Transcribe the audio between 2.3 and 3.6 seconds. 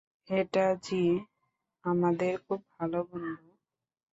খুব ভালো বন্ধু।